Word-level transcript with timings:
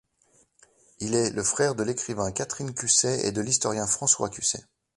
Il 0.99 1.13
est 1.13 1.29
le 1.29 1.43
frère 1.43 1.75
de 1.75 1.83
l'écrivain 1.83 2.31
Catherine 2.31 2.73
Cusset 2.73 3.23
et 3.27 3.31
de 3.31 3.39
l'historien 3.39 3.85
François 3.85 4.31
Cusset. 4.31 4.63